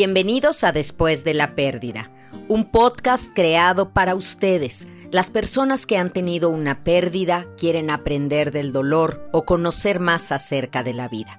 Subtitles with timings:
[0.00, 2.10] Bienvenidos a Después de la Pérdida,
[2.48, 8.72] un podcast creado para ustedes, las personas que han tenido una pérdida, quieren aprender del
[8.72, 11.38] dolor o conocer más acerca de la vida.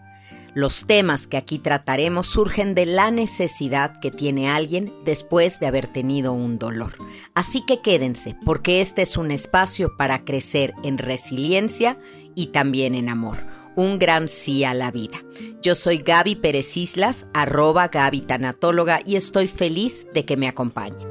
[0.53, 5.87] Los temas que aquí trataremos surgen de la necesidad que tiene alguien después de haber
[5.87, 6.93] tenido un dolor.
[7.33, 11.97] Así que quédense, porque este es un espacio para crecer en resiliencia
[12.35, 13.39] y también en amor
[13.75, 15.21] un gran sí a la vida.
[15.61, 21.07] Yo soy Gaby Pérez Islas, arroba Gaby Tanatóloga, y estoy feliz de que me acompañen.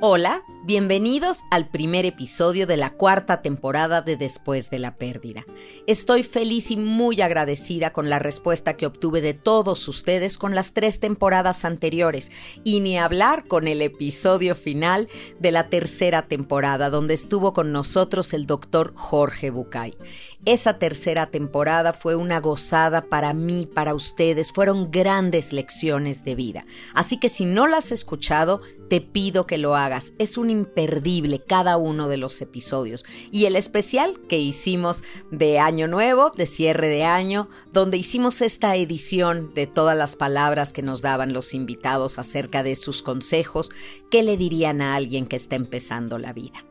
[0.00, 5.46] Hola, Bienvenidos al primer episodio de la cuarta temporada de Después de la Pérdida.
[5.86, 10.74] Estoy feliz y muy agradecida con la respuesta que obtuve de todos ustedes con las
[10.74, 12.32] tres temporadas anteriores
[12.64, 18.34] y ni hablar con el episodio final de la tercera temporada donde estuvo con nosotros
[18.34, 19.96] el doctor Jorge Bucay.
[20.44, 26.66] Esa tercera temporada fue una gozada para mí, para ustedes, fueron grandes lecciones de vida.
[26.94, 30.12] Así que si no las has escuchado, te pido que lo hagas.
[30.18, 33.04] Es un imperdible cada uno de los episodios.
[33.30, 38.76] Y el especial que hicimos de Año Nuevo, de cierre de año, donde hicimos esta
[38.76, 43.70] edición de todas las palabras que nos daban los invitados acerca de sus consejos,
[44.10, 46.64] ¿qué le dirían a alguien que está empezando la vida?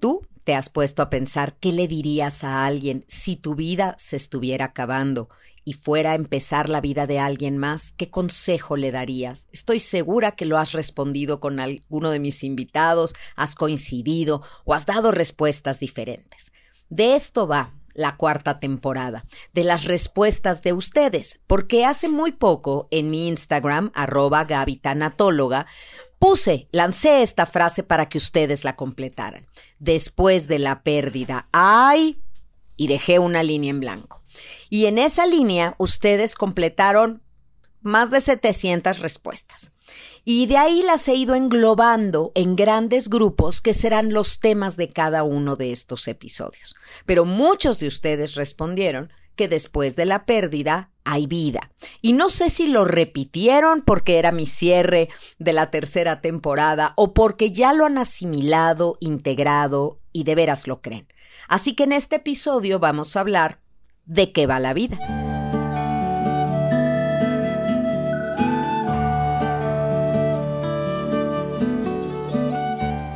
[0.00, 4.16] Tú te has puesto a pensar qué le dirías a alguien si tu vida se
[4.16, 5.28] estuviera acabando
[5.68, 9.48] y fuera a empezar la vida de alguien más, ¿qué consejo le darías?
[9.52, 14.86] Estoy segura que lo has respondido con alguno de mis invitados, has coincidido o has
[14.86, 16.54] dado respuestas diferentes.
[16.88, 22.88] De esto va la cuarta temporada, de las respuestas de ustedes, porque hace muy poco
[22.90, 25.66] en mi Instagram, arroba gavitanatóloga,
[26.18, 29.46] puse, lancé esta frase para que ustedes la completaran.
[29.78, 32.22] Después de la pérdida, ay,
[32.74, 34.17] y dejé una línea en blanco.
[34.70, 37.22] Y en esa línea ustedes completaron
[37.80, 39.72] más de 700 respuestas.
[40.24, 44.90] Y de ahí las he ido englobando en grandes grupos que serán los temas de
[44.90, 46.74] cada uno de estos episodios.
[47.06, 51.70] Pero muchos de ustedes respondieron que después de la pérdida hay vida.
[52.02, 57.14] Y no sé si lo repitieron porque era mi cierre de la tercera temporada o
[57.14, 61.06] porque ya lo han asimilado, integrado y de veras lo creen.
[61.48, 63.60] Así que en este episodio vamos a hablar
[64.08, 64.98] de qué va la vida.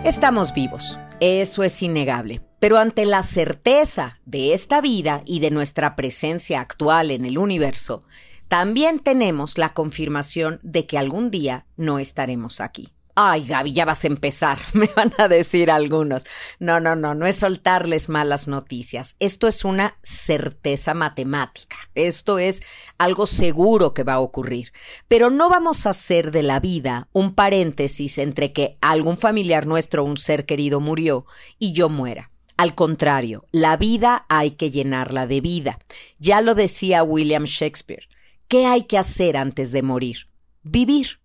[0.05, 5.97] Estamos vivos, eso es innegable, pero ante la certeza de esta vida y de nuestra
[5.97, 8.05] presencia actual en el universo,
[8.49, 12.93] también tenemos la confirmación de que algún día no estaremos aquí.
[13.15, 16.25] Ay, Gaby, ya vas a empezar, me van a decir algunos.
[16.59, 19.17] No, no, no, no es soltarles malas noticias.
[19.21, 21.77] Esto es una certeza matemática.
[21.95, 22.63] Esto es
[22.97, 24.73] algo seguro que va a ocurrir.
[25.09, 30.05] Pero no vamos a hacer de la vida un paréntesis entre que algún familiar nuestro,
[30.05, 31.27] un ser querido, murió
[31.59, 32.31] y yo muera.
[32.57, 35.79] Al contrario, la vida hay que llenarla de vida.
[36.19, 38.09] Ya lo decía William Shakespeare.
[38.49, 40.29] ¿Qué hay que hacer antes de morir?
[40.63, 41.22] Vivir.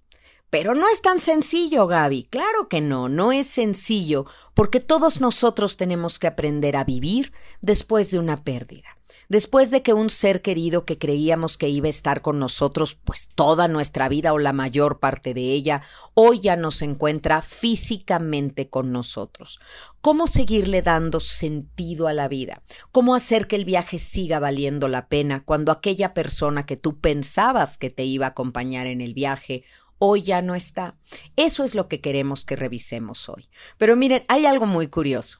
[0.49, 2.23] Pero no es tan sencillo, Gaby.
[2.23, 8.11] Claro que no, no es sencillo, porque todos nosotros tenemos que aprender a vivir después
[8.11, 8.97] de una pérdida.
[9.29, 13.27] Después de que un ser querido que creíamos que iba a estar con nosotros pues
[13.35, 15.81] toda nuestra vida o la mayor parte de ella,
[16.13, 19.59] hoy ya no se encuentra físicamente con nosotros.
[19.99, 22.61] ¿Cómo seguirle dando sentido a la vida?
[22.93, 27.77] ¿Cómo hacer que el viaje siga valiendo la pena cuando aquella persona que tú pensabas
[27.77, 29.65] que te iba a acompañar en el viaje
[29.99, 30.95] hoy ya no está.
[31.35, 33.49] Eso es lo que queremos que revisemos hoy.
[33.77, 35.39] Pero miren, hay algo muy curioso.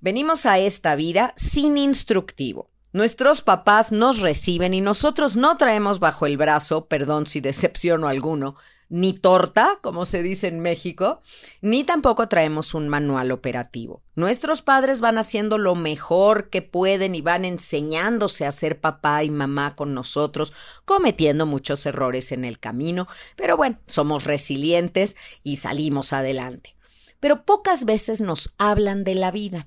[0.00, 2.70] Venimos a esta vida sin instructivo.
[2.92, 8.56] Nuestros papás nos reciben y nosotros no traemos bajo el brazo, perdón si decepciono alguno,
[8.88, 11.20] ni torta, como se dice en México,
[11.60, 14.02] ni tampoco traemos un manual operativo.
[14.14, 19.30] Nuestros padres van haciendo lo mejor que pueden y van enseñándose a ser papá y
[19.30, 20.54] mamá con nosotros,
[20.84, 26.74] cometiendo muchos errores en el camino, pero bueno, somos resilientes y salimos adelante.
[27.20, 29.66] Pero pocas veces nos hablan de la vida.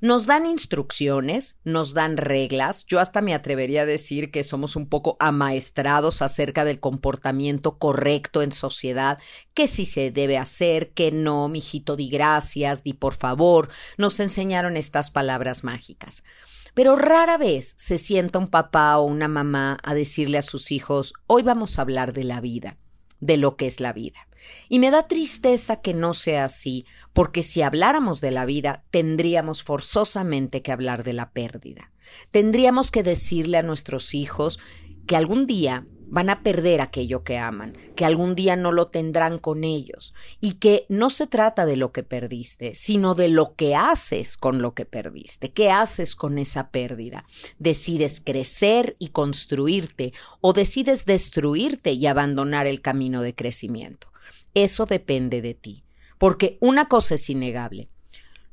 [0.00, 2.84] Nos dan instrucciones, nos dan reglas.
[2.86, 8.42] Yo hasta me atrevería a decir que somos un poco amaestrados acerca del comportamiento correcto
[8.42, 9.18] en sociedad,
[9.54, 13.68] que si se debe hacer, que no, mijito, di gracias, di por favor.
[13.96, 16.22] Nos enseñaron estas palabras mágicas.
[16.74, 21.12] Pero rara vez se sienta un papá o una mamá a decirle a sus hijos,
[21.26, 22.78] hoy vamos a hablar de la vida,
[23.20, 24.26] de lo que es la vida.
[24.68, 29.62] Y me da tristeza que no sea así, porque si habláramos de la vida, tendríamos
[29.62, 31.90] forzosamente que hablar de la pérdida.
[32.30, 34.58] Tendríamos que decirle a nuestros hijos
[35.06, 39.38] que algún día van a perder aquello que aman, que algún día no lo tendrán
[39.38, 40.12] con ellos,
[40.42, 44.60] y que no se trata de lo que perdiste, sino de lo que haces con
[44.60, 47.24] lo que perdiste, qué haces con esa pérdida.
[47.58, 50.12] Decides crecer y construirte
[50.42, 54.08] o decides destruirte y abandonar el camino de crecimiento.
[54.52, 55.82] Eso depende de ti,
[56.22, 57.88] porque una cosa es innegable.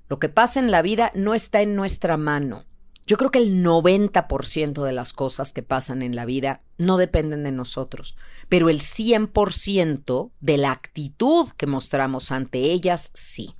[0.07, 2.65] Lo que pasa en la vida no está en nuestra mano,
[3.05, 7.43] yo creo que el 90% de las cosas que pasan en la vida no dependen
[7.43, 8.17] de nosotros,
[8.49, 13.53] pero el 100% de la actitud que mostramos ante ellas sí.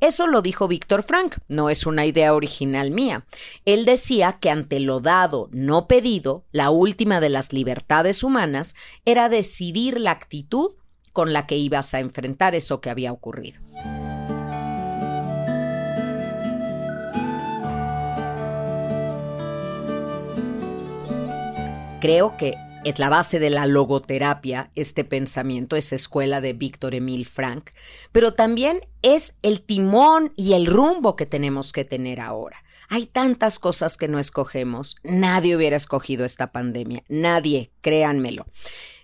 [0.00, 3.26] Eso lo dijo Víctor Frank, no es una idea original mía.
[3.64, 8.74] Él decía que ante lo dado, no pedido, la última de las libertades humanas
[9.04, 10.72] era decidir la actitud
[11.12, 13.60] con la que ibas a enfrentar eso que había ocurrido.
[22.00, 22.54] Creo que
[22.84, 27.70] es la base de la logoterapia, este pensamiento, esa escuela de Víctor Emil Frank,
[28.10, 32.64] pero también es el timón y el rumbo que tenemos que tener ahora.
[32.88, 34.96] Hay tantas cosas que no escogemos.
[35.02, 37.04] Nadie hubiera escogido esta pandemia.
[37.08, 38.46] Nadie, créanmelo.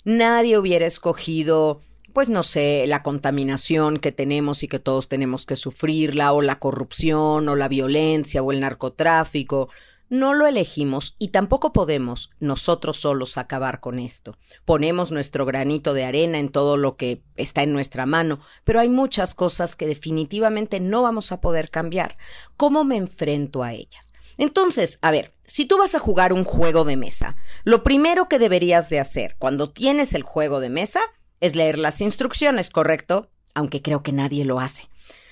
[0.04, 1.80] Nadie hubiera escogido
[2.12, 6.58] pues no sé, la contaminación que tenemos y que todos tenemos que sufrirla, o la
[6.58, 9.68] corrupción, o la violencia, o el narcotráfico,
[10.10, 14.36] no lo elegimos y tampoco podemos nosotros solos acabar con esto.
[14.64, 18.88] Ponemos nuestro granito de arena en todo lo que está en nuestra mano, pero hay
[18.88, 22.16] muchas cosas que definitivamente no vamos a poder cambiar.
[22.56, 24.14] ¿Cómo me enfrento a ellas?
[24.38, 28.38] Entonces, a ver, si tú vas a jugar un juego de mesa, lo primero que
[28.38, 31.00] deberías de hacer cuando tienes el juego de mesa
[31.40, 33.28] es leer las instrucciones, ¿correcto?
[33.54, 34.88] Aunque creo que nadie lo hace.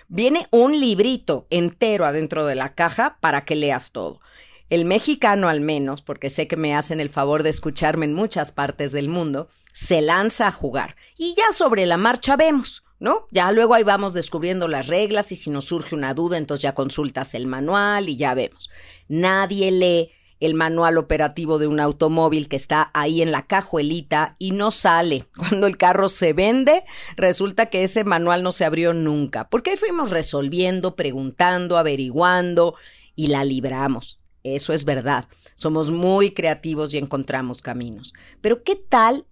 [0.08, 4.20] Viene un librito entero adentro de la caja para que leas todo.
[4.68, 8.52] El mexicano al menos, porque sé que me hacen el favor de escucharme en muchas
[8.52, 13.26] partes del mundo, se lanza a jugar y ya sobre la marcha vemos, ¿no?
[13.30, 16.74] Ya luego ahí vamos descubriendo las reglas y si nos surge una duda, entonces ya
[16.74, 18.70] consultas el manual y ya vemos.
[19.08, 20.10] Nadie lee
[20.40, 25.26] el manual operativo de un automóvil que está ahí en la cajuelita y no sale.
[25.36, 26.84] Cuando el carro se vende,
[27.16, 32.74] resulta que ese manual no se abrió nunca, porque fuimos resolviendo, preguntando, averiguando
[33.14, 34.20] y la libramos.
[34.42, 35.26] Eso es verdad.
[35.56, 38.12] Somos muy creativos y encontramos caminos.
[38.40, 39.26] Pero ¿qué tal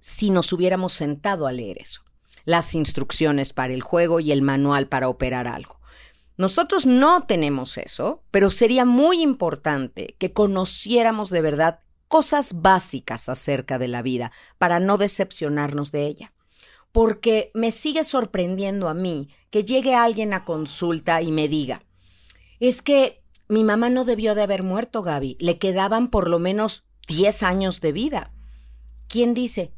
[0.00, 2.02] si nos hubiéramos sentado a leer eso?
[2.44, 5.77] Las instrucciones para el juego y el manual para operar algo.
[6.38, 13.78] Nosotros no tenemos eso, pero sería muy importante que conociéramos de verdad cosas básicas acerca
[13.78, 16.32] de la vida para no decepcionarnos de ella.
[16.92, 21.82] Porque me sigue sorprendiendo a mí que llegue alguien a consulta y me diga,
[22.60, 25.38] es que mi mamá no debió de haber muerto, Gaby.
[25.40, 28.32] Le quedaban por lo menos diez años de vida.
[29.08, 29.72] ¿Quién dice?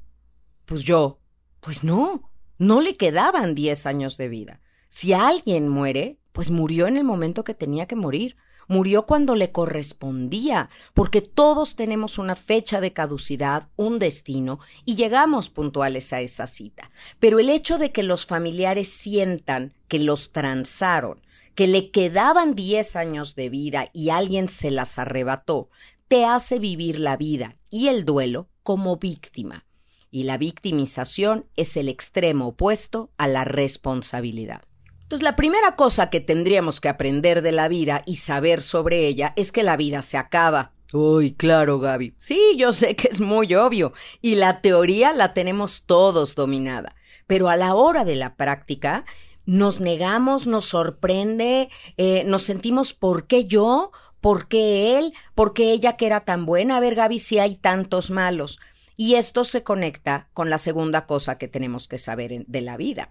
[0.66, 1.20] Pues yo.
[1.60, 4.60] Pues no, no le quedaban diez años de vida.
[4.88, 8.36] Si alguien muere, pues murió en el momento que tenía que morir.
[8.68, 15.50] Murió cuando le correspondía, porque todos tenemos una fecha de caducidad, un destino, y llegamos
[15.50, 16.92] puntuales a esa cita.
[17.18, 21.20] Pero el hecho de que los familiares sientan que los transaron,
[21.56, 25.68] que le quedaban 10 años de vida y alguien se las arrebató,
[26.06, 29.66] te hace vivir la vida y el duelo como víctima.
[30.10, 34.62] Y la victimización es el extremo opuesto a la responsabilidad.
[35.10, 39.32] Entonces, la primera cosa que tendríamos que aprender de la vida y saber sobre ella
[39.34, 40.70] es que la vida se acaba.
[40.92, 42.14] Uy, claro, Gaby.
[42.16, 43.92] Sí, yo sé que es muy obvio.
[44.22, 46.94] Y la teoría la tenemos todos dominada.
[47.26, 49.04] Pero a la hora de la práctica,
[49.46, 53.90] nos negamos, nos sorprende, eh, nos sentimos, ¿por qué yo?
[54.20, 55.12] ¿Por qué él?
[55.34, 56.76] ¿Por qué ella que era tan buena?
[56.76, 58.60] A ver, Gaby, si hay tantos malos.
[58.96, 63.10] Y esto se conecta con la segunda cosa que tenemos que saber de la vida.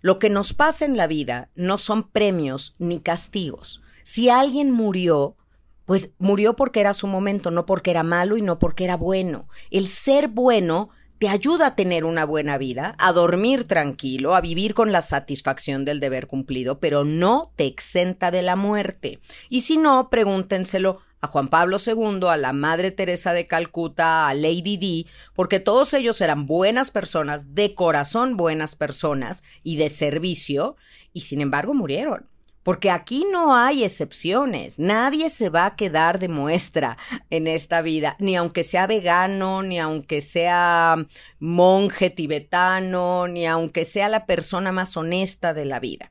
[0.00, 3.82] Lo que nos pasa en la vida no son premios ni castigos.
[4.02, 5.36] Si alguien murió,
[5.84, 9.48] pues murió porque era su momento, no porque era malo y no porque era bueno.
[9.70, 14.74] El ser bueno te ayuda a tener una buena vida, a dormir tranquilo, a vivir
[14.74, 19.20] con la satisfacción del deber cumplido, pero no te exenta de la muerte.
[19.48, 24.34] Y si no, pregúntenselo a Juan Pablo II, a la Madre Teresa de Calcuta, a
[24.34, 30.76] Lady Di, porque todos ellos eran buenas personas, de corazón buenas personas y de servicio,
[31.14, 32.28] y sin embargo murieron
[32.66, 34.80] porque aquí no hay excepciones.
[34.80, 36.98] Nadie se va a quedar de muestra
[37.30, 40.96] en esta vida, ni aunque sea vegano, ni aunque sea
[41.38, 46.10] monje tibetano, ni aunque sea la persona más honesta de la vida.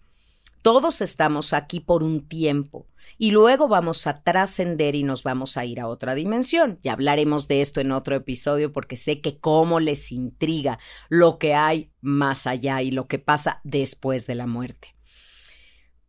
[0.61, 5.65] Todos estamos aquí por un tiempo y luego vamos a trascender y nos vamos a
[5.65, 6.79] ir a otra dimensión.
[6.81, 11.53] Ya hablaremos de esto en otro episodio porque sé que cómo les intriga lo que
[11.53, 14.94] hay más allá y lo que pasa después de la muerte.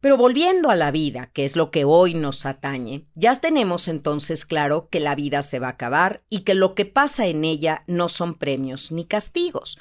[0.07, 4.47] Pero volviendo a la vida, que es lo que hoy nos atañe, ya tenemos entonces
[4.47, 7.83] claro que la vida se va a acabar y que lo que pasa en ella
[7.89, 9.81] no son premios ni castigos.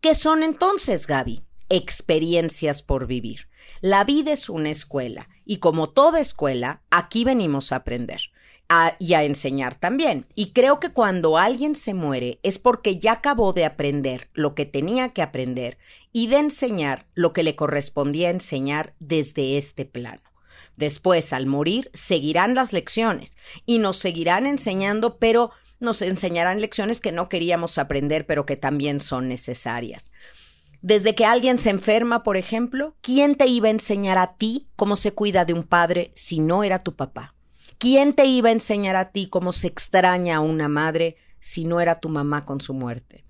[0.00, 1.42] ¿Qué son entonces, Gaby?
[1.68, 3.50] Experiencias por vivir.
[3.82, 8.22] La vida es una escuela y como toda escuela, aquí venimos a aprender
[8.98, 10.26] y a enseñar también.
[10.34, 14.64] Y creo que cuando alguien se muere es porque ya acabó de aprender lo que
[14.64, 15.76] tenía que aprender
[16.12, 20.22] y de enseñar lo que le correspondía enseñar desde este plano.
[20.76, 23.36] Después, al morir, seguirán las lecciones
[23.66, 25.50] y nos seguirán enseñando, pero
[25.80, 30.12] nos enseñarán lecciones que no queríamos aprender, pero que también son necesarias.
[30.80, 34.94] Desde que alguien se enferma, por ejemplo, ¿quién te iba a enseñar a ti cómo
[34.94, 37.34] se cuida de un padre si no era tu papá?
[37.78, 41.80] ¿Quién te iba a enseñar a ti cómo se extraña a una madre si no
[41.80, 43.24] era tu mamá con su muerte?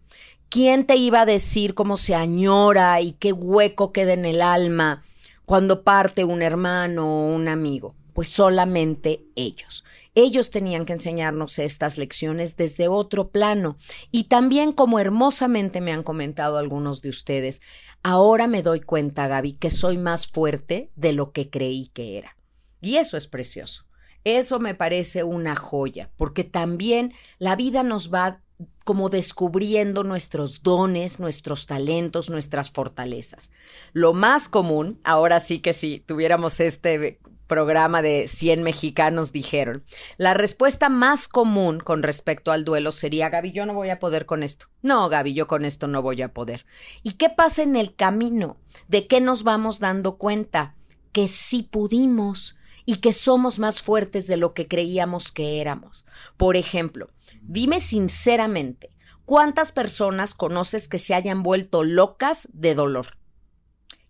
[0.50, 5.05] ¿Quién te iba a decir cómo se añora y qué hueco queda en el alma
[5.45, 7.95] cuando parte un hermano o un amigo?
[8.14, 9.85] Pues solamente ellos.
[10.14, 13.76] Ellos tenían que enseñarnos estas lecciones desde otro plano.
[14.11, 17.61] Y también, como hermosamente me han comentado algunos de ustedes,
[18.02, 22.37] ahora me doy cuenta, Gaby, que soy más fuerte de lo que creí que era.
[22.81, 23.85] Y eso es precioso.
[24.25, 28.40] Eso me parece una joya, porque también la vida nos va
[28.84, 33.52] como descubriendo nuestros dones, nuestros talentos, nuestras fortalezas.
[33.92, 39.84] Lo más común, ahora sí que si tuviéramos este programa de 100 mexicanos dijeron,
[40.18, 44.26] la respuesta más común con respecto al duelo sería, Gaby, yo no voy a poder
[44.26, 44.66] con esto.
[44.82, 46.66] No, Gaby, yo con esto no voy a poder.
[47.02, 48.58] ¿Y qué pasa en el camino?
[48.86, 50.74] ¿De qué nos vamos dando cuenta?
[51.12, 56.06] Que sí pudimos, y que somos más fuertes de lo que creíamos que éramos.
[56.38, 57.10] Por ejemplo,
[57.49, 58.90] dime sinceramente,
[59.25, 63.19] ¿cuántas personas conoces que se hayan vuelto locas de dolor?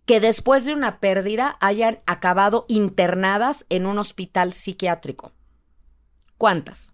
[0.05, 5.33] Que después de una pérdida hayan acabado internadas en un hospital psiquiátrico.
[6.37, 6.93] ¿Cuántas?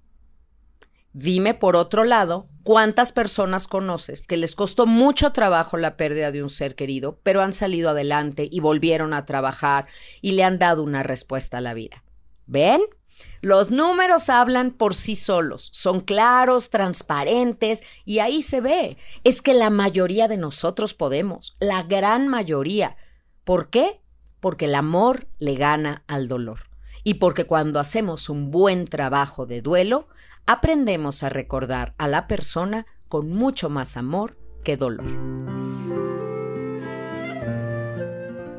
[1.13, 6.43] Dime, por otro lado, ¿Cuántas personas conoces que les costó mucho trabajo la pérdida de
[6.43, 9.87] un ser querido, pero han salido adelante y volvieron a trabajar
[10.23, 12.03] y le han dado una respuesta a la vida?
[12.47, 12.81] ¿Ven?
[13.45, 18.97] Los números hablan por sí solos, son claros, transparentes y ahí se ve.
[19.23, 22.97] Es que la mayoría de nosotros podemos, la gran mayoría.
[23.45, 24.01] ¿Por qué?
[24.41, 26.71] Porque el amor le gana al dolor.
[27.03, 30.09] Y porque cuando hacemos un buen trabajo de duelo,
[30.47, 35.64] aprendemos a recordar a la persona con mucho más amor que dolor.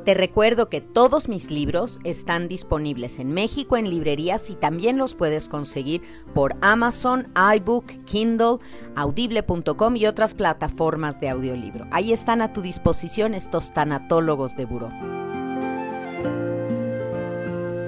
[0.06, 5.16] Te recuerdo que todos mis libros están disponibles en México en librerías y también los
[5.16, 6.04] puedes conseguir
[6.36, 8.60] por Amazon, iBook, Kindle,
[8.96, 11.88] audible.com y otras plataformas de audiolibro.
[11.90, 14.90] Ahí están a tu disposición estos tanatólogos de buró.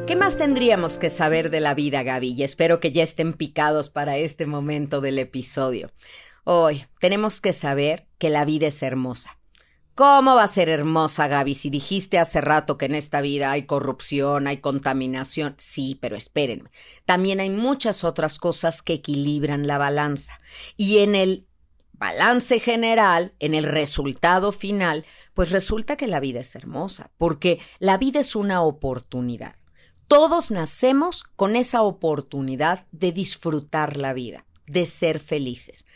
[0.07, 2.31] ¿Qué más tendríamos que saber de la vida, Gaby?
[2.31, 5.91] Y espero que ya estén picados para este momento del episodio.
[6.45, 9.36] Hoy tenemos que saber que la vida es hermosa.
[9.97, 13.63] ¿Cómo va a ser hermosa, Gaby, si dijiste hace rato que en esta vida hay
[13.65, 15.55] corrupción, hay contaminación?
[15.57, 16.69] Sí, pero espérenme.
[17.05, 20.39] También hay muchas otras cosas que equilibran la balanza.
[20.75, 21.47] Y en el
[21.93, 27.97] balance general, en el resultado final, pues resulta que la vida es hermosa, porque la
[27.97, 29.55] vida es una oportunidad.
[30.07, 35.87] Todos nacemos con esa oportunidad de disfrutar la vida, de ser felices.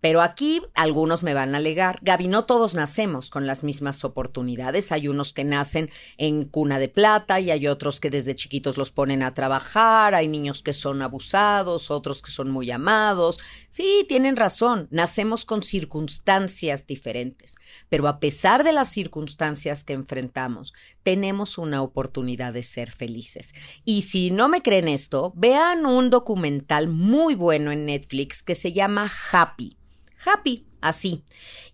[0.00, 4.92] Pero aquí algunos me van a alegar, Gaby, no todos nacemos con las mismas oportunidades.
[4.92, 8.92] Hay unos que nacen en cuna de plata y hay otros que desde chiquitos los
[8.92, 13.38] ponen a trabajar, hay niños que son abusados, otros que son muy amados.
[13.68, 17.56] Sí, tienen razón, nacemos con circunstancias diferentes.
[17.90, 23.54] Pero a pesar de las circunstancias que enfrentamos, tenemos una oportunidad de ser felices.
[23.84, 28.72] Y si no me creen esto, vean un documental muy bueno en Netflix que se
[28.72, 29.76] llama Happy
[30.24, 31.24] happy, así.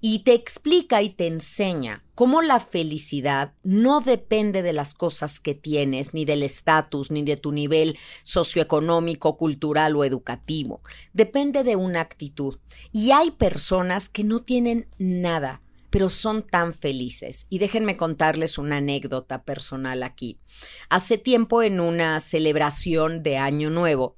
[0.00, 5.54] Y te explica y te enseña cómo la felicidad no depende de las cosas que
[5.54, 10.80] tienes, ni del estatus, ni de tu nivel socioeconómico, cultural o educativo.
[11.12, 12.58] Depende de una actitud.
[12.92, 17.46] Y hay personas que no tienen nada, pero son tan felices.
[17.50, 20.38] Y déjenme contarles una anécdota personal aquí.
[20.88, 24.16] Hace tiempo en una celebración de Año Nuevo,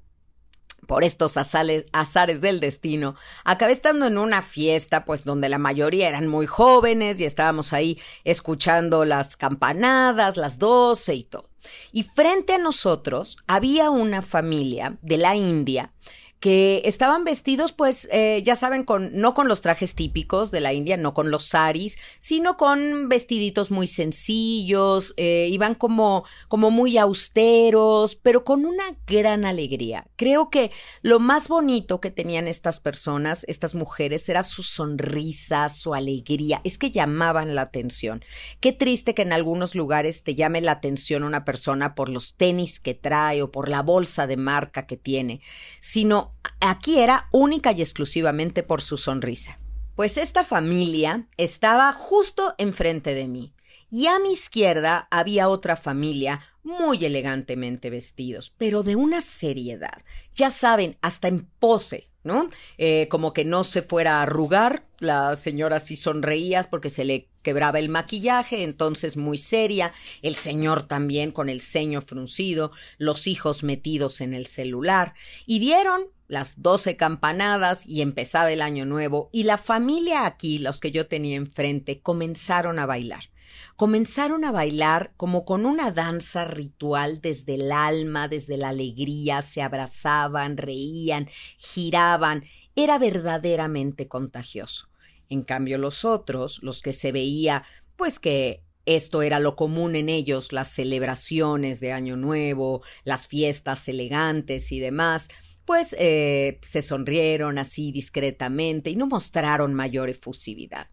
[0.89, 6.27] por estos azares del destino, acabé estando en una fiesta, pues donde la mayoría eran
[6.27, 11.47] muy jóvenes y estábamos ahí escuchando las campanadas, las doce y todo.
[11.91, 15.91] Y frente a nosotros había una familia de la India
[16.39, 20.71] que estaban vestidos, pues, eh, ya saben, con, no con los trajes típicos de la
[20.71, 26.97] India, no con los saris, sino con vestiditos muy sencillos, eh, iban como, como muy
[26.97, 30.07] austeros, pero con una gran alegría.
[30.15, 35.93] Creo que lo más bonito que tenían estas personas, estas mujeres, era su sonrisa, su
[35.93, 38.23] alegría, es que llamaban la atención.
[38.61, 42.79] Qué triste que en algunos lugares te llame la atención una persona por los tenis
[42.79, 45.41] que trae o por la bolsa de marca que tiene,
[45.79, 46.28] sino
[46.59, 49.59] aquí era única y exclusivamente por su sonrisa.
[49.95, 53.53] Pues esta familia estaba justo enfrente de mí
[53.91, 60.51] y a mi izquierda había otra familia muy elegantemente vestidos, pero de una seriedad, ya
[60.51, 62.49] saben, hasta en pose, ¿no?
[62.77, 67.27] Eh, como que no se fuera a arrugar, la señora sí sonreía porque se le
[67.49, 69.91] quebraba el maquillaje, entonces muy seria,
[70.21, 75.15] el señor también con el ceño fruncido, los hijos metidos en el celular,
[75.47, 80.79] y dieron las doce campanadas y empezaba el año nuevo, y la familia aquí, los
[80.79, 83.31] que yo tenía enfrente, comenzaron a bailar.
[83.75, 89.63] Comenzaron a bailar como con una danza ritual desde el alma, desde la alegría, se
[89.63, 91.27] abrazaban, reían,
[91.57, 94.88] giraban, era verdaderamente contagioso.
[95.29, 97.63] En cambio los otros, los que se veía,
[97.95, 103.87] pues que esto era lo común en ellos, las celebraciones de Año Nuevo, las fiestas
[103.87, 105.29] elegantes y demás,
[105.65, 110.87] pues eh, se sonrieron así discretamente y no mostraron mayor efusividad.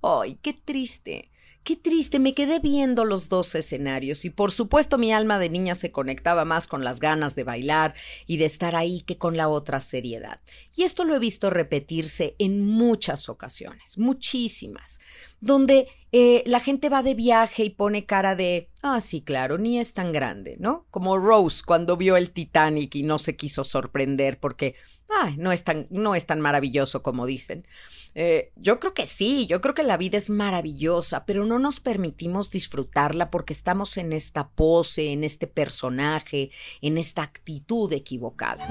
[0.00, 1.30] ¡Ay, qué triste!
[1.64, 5.74] Qué triste, me quedé viendo los dos escenarios y por supuesto mi alma de niña
[5.74, 7.94] se conectaba más con las ganas de bailar
[8.26, 10.42] y de estar ahí que con la otra seriedad.
[10.76, 15.00] Y esto lo he visto repetirse en muchas ocasiones, muchísimas,
[15.40, 19.78] donde eh, la gente va de viaje y pone cara de, ah, sí, claro, ni
[19.78, 20.86] es tan grande, ¿no?
[20.90, 24.74] Como Rose cuando vio el Titanic y no se quiso sorprender porque,
[25.08, 27.66] ay, no es tan, no es tan maravilloso como dicen.
[28.14, 31.80] Eh, yo creo que sí, yo creo que la vida es maravillosa, pero no nos
[31.80, 38.64] permitimos disfrutarla porque estamos en esta pose, en este personaje, en esta actitud equivocada.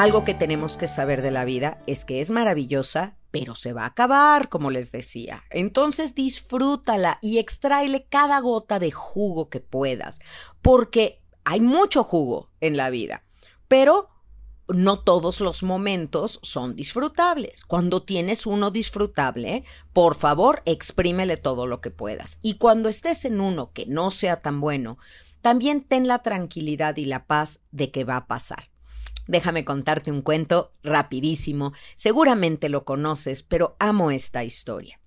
[0.00, 3.82] Algo que tenemos que saber de la vida es que es maravillosa, pero se va
[3.82, 5.42] a acabar, como les decía.
[5.50, 10.20] Entonces disfrútala y extraile cada gota de jugo que puedas,
[10.62, 13.24] porque hay mucho jugo en la vida,
[13.68, 14.08] pero
[14.68, 17.64] no todos los momentos son disfrutables.
[17.64, 22.38] Cuando tienes uno disfrutable, por favor, exprímele todo lo que puedas.
[22.42, 24.98] Y cuando estés en uno que no sea tan bueno,
[25.40, 28.69] también ten la tranquilidad y la paz de que va a pasar.
[29.30, 31.72] Déjame contarte un cuento rapidísimo.
[31.94, 34.98] Seguramente lo conoces, pero amo esta historia.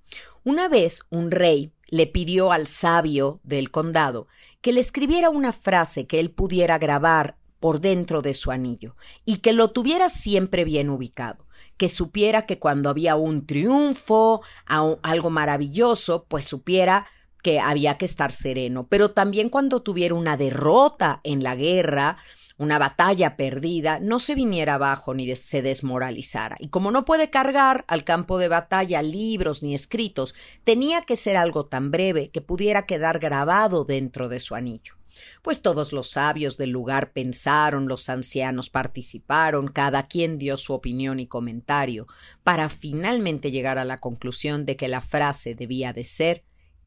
[0.45, 4.27] Una vez un rey le pidió al sabio del condado
[4.61, 9.39] que le escribiera una frase que él pudiera grabar por dentro de su anillo y
[9.39, 16.27] que lo tuviera siempre bien ubicado, que supiera que cuando había un triunfo, algo maravilloso,
[16.29, 17.07] pues supiera
[17.41, 22.19] que había que estar sereno, pero también cuando tuviera una derrota en la guerra,
[22.63, 26.57] una batalla perdida, no se viniera abajo ni se desmoralizara.
[26.59, 31.37] Y como no puede cargar al campo de batalla libros ni escritos, tenía que ser
[31.37, 34.95] algo tan breve que pudiera quedar grabado dentro de su anillo.
[35.43, 41.19] Pues todos los sabios del lugar pensaron, los ancianos participaron, cada quien dio su opinión
[41.19, 42.07] y comentario,
[42.43, 46.43] para finalmente llegar a la conclusión de que la frase debía de ser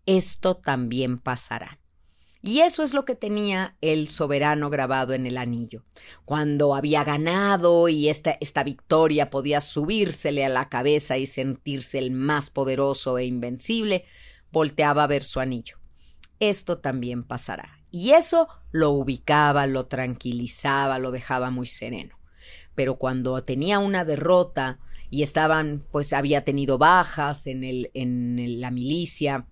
[0.06, 1.80] esto también pasará.
[2.46, 5.82] Y eso es lo que tenía el soberano grabado en el anillo.
[6.24, 12.12] Cuando había ganado y esta, esta victoria podía subírsele a la cabeza y sentirse el
[12.12, 14.04] más poderoso e invencible,
[14.52, 15.78] volteaba a ver su anillo.
[16.38, 17.80] Esto también pasará.
[17.90, 22.16] Y eso lo ubicaba, lo tranquilizaba, lo dejaba muy sereno.
[22.76, 24.78] Pero cuando tenía una derrota
[25.10, 29.46] y estaban, pues había tenido bajas en, el, en la milicia,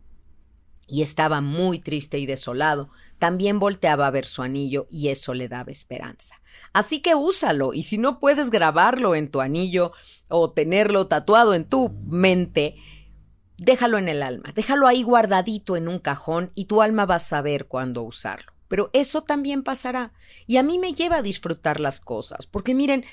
[0.87, 5.49] y estaba muy triste y desolado, también volteaba a ver su anillo y eso le
[5.49, 6.41] daba esperanza.
[6.73, 9.93] Así que úsalo y si no puedes grabarlo en tu anillo
[10.29, 12.77] o tenerlo tatuado en tu mente,
[13.57, 17.21] déjalo en el alma, déjalo ahí guardadito en un cajón y tu alma va a
[17.21, 18.53] saber cuándo usarlo.
[18.69, 20.13] Pero eso también pasará
[20.47, 23.05] y a mí me lleva a disfrutar las cosas, porque miren,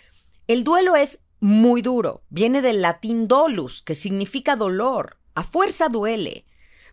[0.47, 6.45] el duelo es muy duro, viene del latín dolus, que significa dolor, a fuerza duele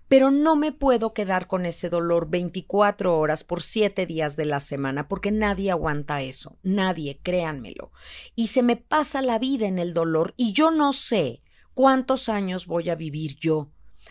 [0.09, 4.59] pero no me puedo quedar con ese dolor 24 horas por 7 días de la
[4.59, 7.93] semana, porque nadie aguanta eso, nadie, créanmelo.
[8.35, 11.43] Y se me pasa la vida en el dolor y yo no sé
[11.75, 13.69] cuántos años voy a vivir yo.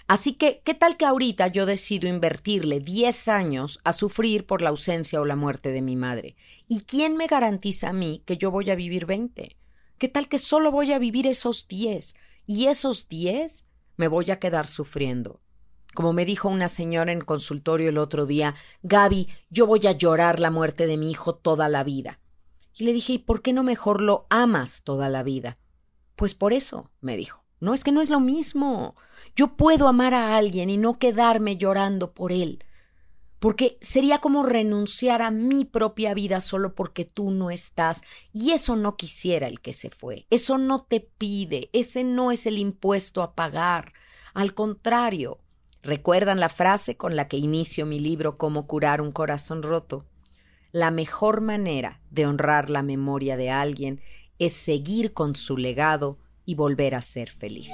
[0.08, 4.70] Así que, ¿qué tal que ahorita yo decido invertirle 10 años a sufrir por la
[4.70, 6.38] ausencia o la muerte de mi madre?
[6.70, 9.58] ¿Y quién me garantiza a mí que yo voy a vivir 20?
[9.98, 12.16] ¿Qué tal que solo voy a vivir esos 10?
[12.46, 15.42] Y esos 10 me voy a quedar sufriendo.
[15.93, 20.39] Como me dijo una señora en consultorio el otro día, Gaby, yo voy a llorar
[20.39, 22.19] la muerte de mi hijo toda la vida.
[22.76, 25.58] Y le dije, ¿y por qué no mejor lo amas toda la vida?
[26.15, 27.43] Pues por eso, me dijo.
[27.60, 28.95] No, es que no es lo mismo.
[29.36, 32.63] Yo puedo amar a alguien y no quedarme llorando por él.
[33.39, 38.02] Porque sería como renunciar a mi propia vida solo porque tú no estás.
[38.34, 40.26] Y eso no quisiera el que se fue.
[40.30, 41.69] Eso no te pide.
[41.73, 43.93] Ese no es el impuesto a pagar.
[44.34, 45.39] Al contrario,
[45.88, 50.04] ¿Recuerdan la frase con la que inicio mi libro Cómo curar un corazón roto?
[50.73, 54.02] La mejor manera de honrar la memoria de alguien
[54.38, 57.71] es seguir con su legado y volver a ser feliz.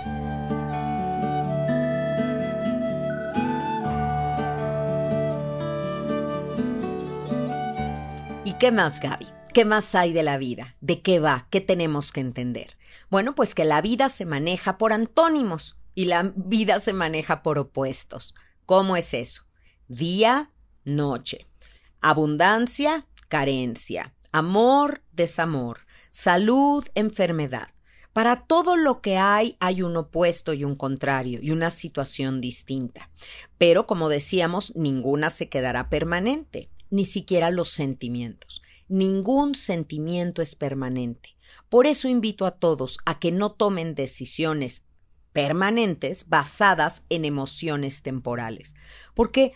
[8.45, 9.25] ¿Y qué más, Gaby?
[9.55, 10.75] ¿Qué más hay de la vida?
[10.81, 11.47] ¿De qué va?
[11.49, 12.77] ¿Qué tenemos que entender?
[13.09, 17.57] Bueno, pues que la vida se maneja por antónimos y la vida se maneja por
[17.59, 18.35] opuestos.
[18.65, 19.43] ¿Cómo es eso?
[19.87, 20.51] Día,
[20.85, 21.47] noche.
[22.01, 24.13] Abundancia, carencia.
[24.31, 25.81] Amor, desamor.
[26.09, 27.69] Salud, enfermedad.
[28.13, 33.09] Para todo lo que hay hay un opuesto y un contrario y una situación distinta.
[33.57, 38.61] Pero, como decíamos, ninguna se quedará permanente, ni siquiera los sentimientos.
[38.87, 41.35] Ningún sentimiento es permanente.
[41.69, 44.85] Por eso invito a todos a que no tomen decisiones
[45.33, 48.75] permanentes basadas en emociones temporales.
[49.13, 49.53] Porque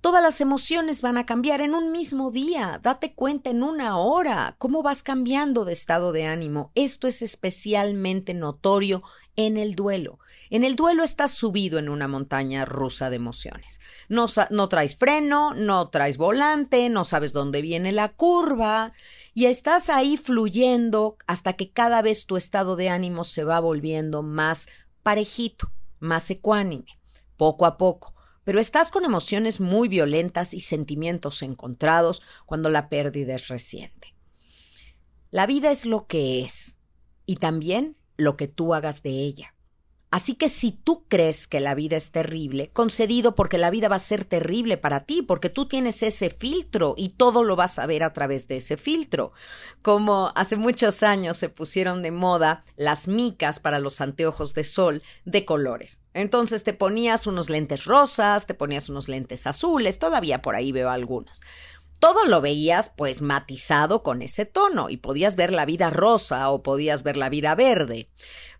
[0.00, 2.80] todas las emociones van a cambiar en un mismo día.
[2.82, 6.70] Date cuenta en una hora cómo vas cambiando de estado de ánimo.
[6.74, 9.02] Esto es especialmente notorio
[9.34, 10.18] en el duelo.
[10.48, 13.80] En el duelo estás subido en una montaña rusa de emociones.
[14.08, 18.92] No, no, traes freno, no traes volante, no sabes dónde viene la curva
[19.34, 24.22] y estás ahí fluyendo hasta que cada vez tu estado de ánimo se va volviendo
[24.22, 24.68] más
[25.06, 26.98] parejito, más ecuánime,
[27.36, 33.36] poco a poco, pero estás con emociones muy violentas y sentimientos encontrados cuando la pérdida
[33.36, 34.16] es reciente.
[35.30, 36.80] La vida es lo que es
[37.24, 39.54] y también lo que tú hagas de ella.
[40.10, 43.96] Así que si tú crees que la vida es terrible, concedido porque la vida va
[43.96, 47.86] a ser terrible para ti, porque tú tienes ese filtro y todo lo vas a
[47.86, 49.32] ver a través de ese filtro.
[49.82, 55.02] Como hace muchos años se pusieron de moda las micas para los anteojos de sol
[55.24, 55.98] de colores.
[56.14, 60.88] Entonces te ponías unos lentes rosas, te ponías unos lentes azules, todavía por ahí veo
[60.88, 61.42] algunos
[61.98, 66.62] todo lo veías pues matizado con ese tono y podías ver la vida rosa o
[66.62, 68.10] podías ver la vida verde.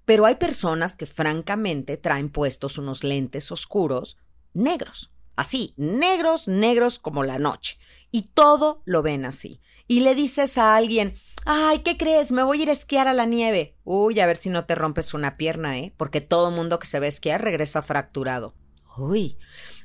[0.07, 4.17] Pero hay personas que francamente traen puestos unos lentes oscuros
[4.55, 7.79] negros, así, negros, negros como la noche,
[8.11, 9.61] y todo lo ven así.
[9.87, 11.15] Y le dices a alguien,
[11.45, 12.33] ay, ¿qué crees?
[12.33, 13.77] Me voy a ir a esquiar a la nieve.
[13.85, 15.93] Uy, a ver si no te rompes una pierna, ¿eh?
[15.97, 18.55] Porque todo mundo que se ve esquiar regresa fracturado.
[18.97, 19.37] Uy.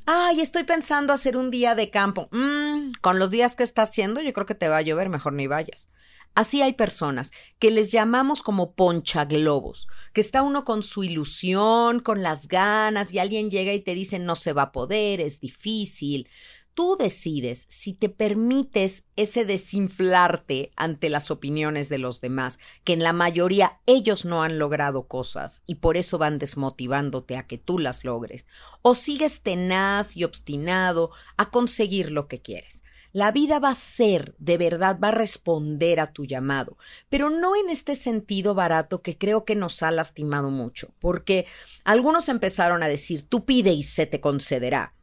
[0.05, 2.29] Ay, estoy pensando hacer un día de campo.
[2.31, 5.33] Mm, con los días que está haciendo, yo creo que te va a llover, mejor
[5.33, 5.89] ni vayas.
[6.33, 12.23] Así hay personas que les llamamos como ponchaglobos, que está uno con su ilusión, con
[12.23, 16.29] las ganas, y alguien llega y te dice no se va a poder, es difícil.
[16.73, 23.03] Tú decides si te permites ese desinflarte ante las opiniones de los demás, que en
[23.03, 27.77] la mayoría ellos no han logrado cosas y por eso van desmotivándote a que tú
[27.77, 28.47] las logres,
[28.81, 32.83] o sigues tenaz y obstinado a conseguir lo que quieres.
[33.13, 36.77] La vida va a ser, de verdad, va a responder a tu llamado,
[37.09, 41.45] pero no en este sentido barato que creo que nos ha lastimado mucho, porque
[41.83, 44.93] algunos empezaron a decir, tú pide y se te concederá.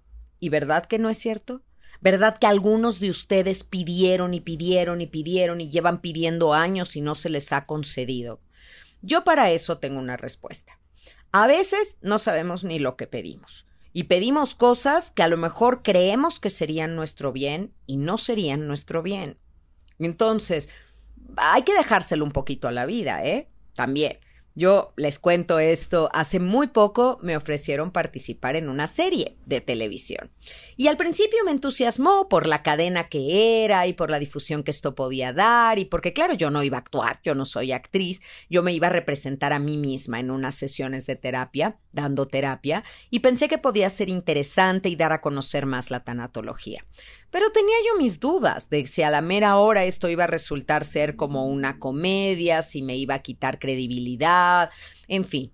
[0.40, 1.61] ¿Y verdad que no es cierto?
[2.01, 7.03] ¿Verdad que algunos de ustedes pidieron y pidieron y pidieron y llevan pidiendo años y
[7.03, 8.40] no se les ha concedido?
[9.03, 10.79] Yo para eso tengo una respuesta.
[11.31, 13.68] A veces no sabemos ni lo que pedimos
[13.99, 18.69] y pedimos cosas que a lo mejor creemos que serían nuestro bien y no serían
[18.69, 19.39] nuestro bien.
[19.99, 20.69] Entonces,
[21.37, 23.49] hay que dejárselo un poquito a la vida, ¿eh?
[23.75, 24.21] También.
[24.59, 30.33] Yo les cuento esto, hace muy poco me ofrecieron participar en una serie de televisión.
[30.77, 34.73] Y al principio me entusiasmó por la cadena que era y por la difusión que
[34.73, 38.21] esto podía dar y porque claro, yo no iba a actuar, yo no soy actriz,
[38.51, 42.83] yo me iba a representar a mí misma en unas sesiones de terapia, dando terapia,
[43.11, 46.85] y pensé que podía ser interesante y dar a conocer más la tanatología.
[47.31, 50.85] Pero tenía yo mis dudas de si a la mera hora esto iba a resultar
[50.85, 54.71] ser como una comedia, si me iba a quitar credibilidad,
[55.09, 55.53] en fin.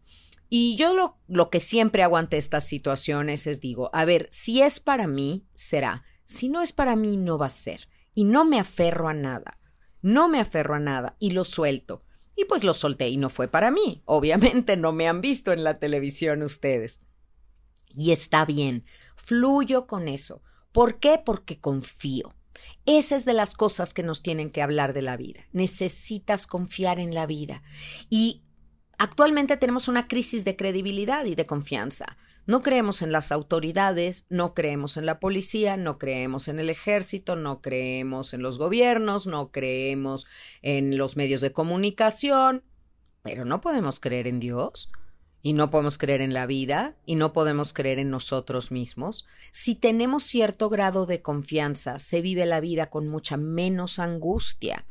[0.48, 0.94] Y yo
[1.26, 5.48] lo, que siempre hago ante estas situaciones es digo, a ver, si es para mí,
[5.52, 6.04] será.
[6.24, 7.88] Si no es para mí, no va a ser.
[8.14, 9.58] Y no me aferro a nada.
[10.00, 12.04] No me aferro a nada y lo suelto.
[12.37, 14.02] Y pues lo solté y no fue para mí.
[14.04, 17.04] Obviamente no me han visto en la televisión ustedes.
[17.88, 18.84] Y está bien,
[19.16, 20.42] fluyo con eso.
[20.74, 21.22] ¿Por qué?
[21.24, 22.34] Porque confío.
[22.84, 25.46] Esa es de las cosas que nos tienen que hablar de la vida.
[25.52, 27.62] Necesitas confiar en la vida.
[28.10, 28.42] Y
[28.98, 32.16] actualmente tenemos una crisis de credibilidad y de confianza.
[32.44, 37.37] No creemos en las autoridades, no creemos en la policía, no creemos en el ejército,
[37.37, 40.26] no creemos en los gobiernos, no creemos
[40.60, 42.64] en los medios de comunicación,
[43.22, 44.90] pero no podemos creer en Dios
[45.44, 49.74] y no podemos creer en la vida y no podemos creer en nosotros mismos, si
[49.74, 54.87] tenemos cierto grado de confianza, se vive la vida con mucha menos angustia.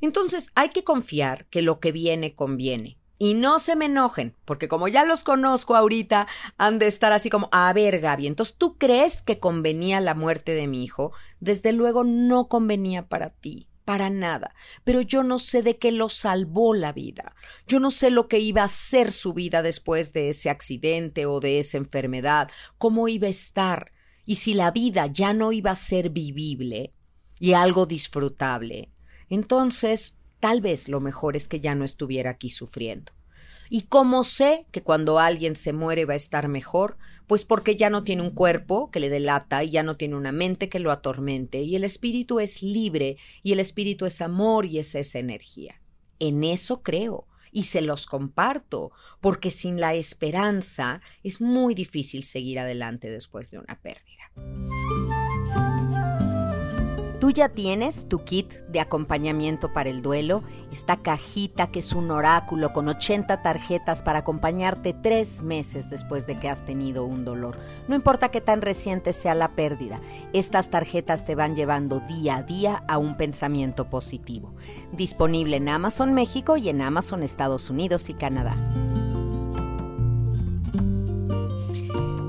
[0.00, 2.96] Entonces hay que confiar que lo que viene conviene.
[3.18, 7.28] Y no se me enojen, porque como ya los conozco ahorita, han de estar así
[7.28, 11.72] como, a ver, Gaby, entonces tú crees que convenía la muerte de mi hijo, desde
[11.72, 16.74] luego no convenía para ti para nada, pero yo no sé de qué lo salvó
[16.74, 17.34] la vida.
[17.66, 21.40] Yo no sé lo que iba a ser su vida después de ese accidente o
[21.40, 23.92] de esa enfermedad, cómo iba a estar,
[24.26, 26.92] y si la vida ya no iba a ser vivible
[27.40, 28.92] y algo disfrutable,
[29.30, 33.12] entonces tal vez lo mejor es que ya no estuviera aquí sufriendo.
[33.70, 36.96] ¿Y cómo sé que cuando alguien se muere va a estar mejor?
[37.26, 40.32] Pues porque ya no tiene un cuerpo que le delata y ya no tiene una
[40.32, 44.78] mente que lo atormente y el espíritu es libre y el espíritu es amor y
[44.78, 45.80] es esa energía.
[46.18, 52.58] En eso creo y se los comparto, porque sin la esperanza es muy difícil seguir
[52.58, 54.97] adelante después de una pérdida.
[57.20, 62.12] Tú ya tienes tu kit de acompañamiento para el duelo, esta cajita que es un
[62.12, 67.58] oráculo con 80 tarjetas para acompañarte tres meses después de que has tenido un dolor.
[67.88, 70.00] No importa qué tan reciente sea la pérdida,
[70.32, 74.54] estas tarjetas te van llevando día a día a un pensamiento positivo.
[74.92, 78.54] Disponible en Amazon México y en Amazon Estados Unidos y Canadá.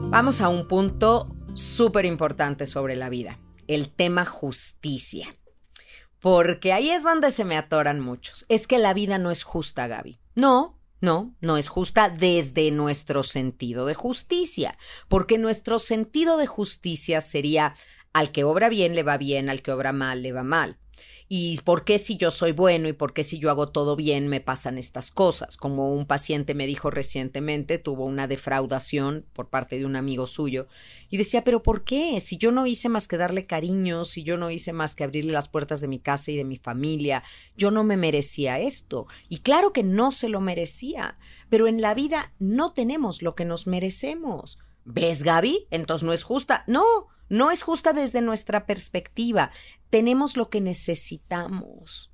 [0.09, 3.37] Vamos a un punto súper importante sobre la vida
[3.69, 5.27] el tema justicia.
[6.19, 8.45] Porque ahí es donde se me atoran muchos.
[8.49, 10.19] Es que la vida no es justa, Gaby.
[10.35, 14.77] No, no, no es justa desde nuestro sentido de justicia,
[15.07, 17.75] porque nuestro sentido de justicia sería
[18.11, 20.77] al que obra bien le va bien, al que obra mal le va mal.
[21.31, 24.29] ¿Y por qué si yo soy bueno y por qué si yo hago todo bien
[24.29, 25.57] me pasan estas cosas?
[25.57, 30.67] Como un paciente me dijo recientemente, tuvo una defraudación por parte de un amigo suyo
[31.07, 32.19] y decía, pero ¿por qué?
[32.19, 35.31] Si yo no hice más que darle cariño, si yo no hice más que abrirle
[35.31, 37.21] las puertas de mi casa y de mi familia,
[37.55, 39.05] yo no me merecía esto.
[39.27, 43.45] Y claro que no se lo merecía, pero en la vida no tenemos lo que
[43.45, 44.57] nos merecemos.
[44.83, 45.67] ¿Ves, Gaby?
[45.69, 46.63] Entonces no es justa.
[46.65, 46.83] No,
[47.29, 49.51] no es justa desde nuestra perspectiva.
[49.89, 52.11] Tenemos lo que necesitamos.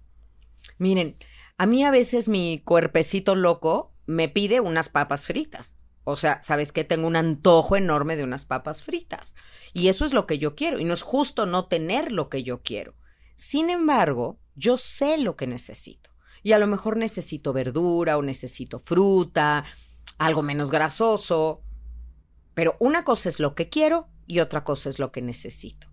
[0.77, 1.17] Miren,
[1.57, 5.75] a mí a veces mi cuerpecito loco me pide unas papas fritas.
[6.03, 6.83] O sea, ¿sabes qué?
[6.83, 9.35] Tengo un antojo enorme de unas papas fritas.
[9.73, 10.79] Y eso es lo que yo quiero.
[10.79, 12.93] Y no es justo no tener lo que yo quiero.
[13.33, 16.11] Sin embargo, yo sé lo que necesito.
[16.43, 19.65] Y a lo mejor necesito verdura o necesito fruta,
[20.19, 21.63] algo menos grasoso.
[22.53, 25.87] Pero una cosa es lo que quiero y otra cosa es lo que necesito.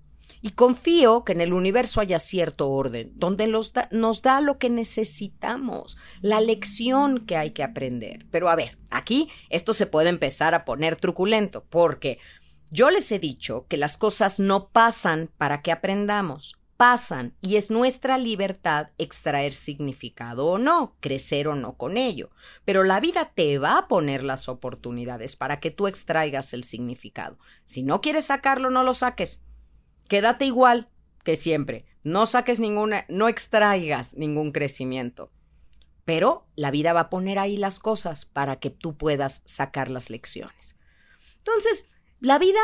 [0.45, 5.97] Y confío que en el universo haya cierto orden, donde nos da lo que necesitamos,
[6.21, 8.27] la lección que hay que aprender.
[8.31, 12.19] Pero a ver, aquí esto se puede empezar a poner truculento, porque
[12.73, 17.71] yo les he dicho que las cosas no pasan para que aprendamos, pasan y es
[17.71, 22.31] nuestra libertad extraer significado o no, crecer o no con ello.
[22.65, 27.39] Pero la vida te va a poner las oportunidades para que tú extraigas el significado.
[27.65, 29.45] Si no quieres sacarlo, no lo saques.
[30.13, 30.91] Quédate igual
[31.25, 31.87] que siempre.
[32.03, 35.33] No saques ninguna, no extraigas ningún crecimiento.
[36.05, 40.11] Pero la vida va a poner ahí las cosas para que tú puedas sacar las
[40.11, 40.77] lecciones.
[41.39, 41.89] Entonces,
[42.21, 42.61] la vida